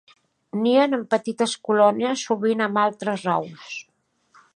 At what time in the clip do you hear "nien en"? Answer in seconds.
0.61-1.03